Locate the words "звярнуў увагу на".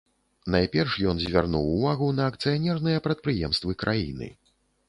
1.25-2.31